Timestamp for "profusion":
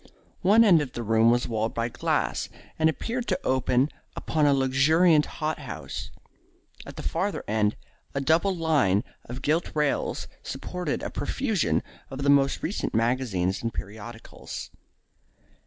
11.11-11.83